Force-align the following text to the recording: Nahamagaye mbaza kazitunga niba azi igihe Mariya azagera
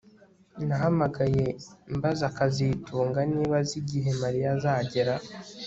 Nahamagaye 0.67 1.45
mbaza 1.95 2.27
kazitunga 2.37 3.19
niba 3.31 3.55
azi 3.61 3.75
igihe 3.81 4.09
Mariya 4.21 4.47
azagera 4.55 5.13